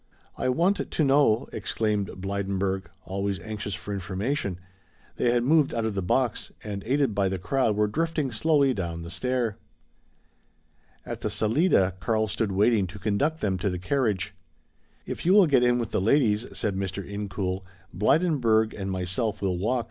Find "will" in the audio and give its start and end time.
15.33-15.45, 19.39-19.59